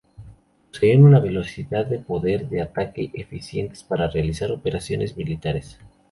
Poseen 0.71 1.03
una 1.03 1.19
velocidad 1.19 1.91
y 1.91 1.99
poder 1.99 2.49
de 2.49 2.63
ataque 2.63 3.11
eficientes 3.13 3.83
para 3.83 4.07
realizar 4.09 4.51
operaciones 4.51 5.15
militares. 5.15 5.77